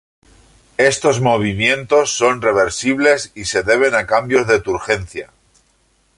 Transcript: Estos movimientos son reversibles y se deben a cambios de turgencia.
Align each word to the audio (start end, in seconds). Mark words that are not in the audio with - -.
Estos 0.79 1.21
movimientos 1.21 2.11
son 2.17 2.41
reversibles 2.41 3.31
y 3.35 3.45
se 3.45 3.61
deben 3.61 3.93
a 3.93 4.07
cambios 4.07 4.47
de 4.47 4.59
turgencia. 4.59 5.29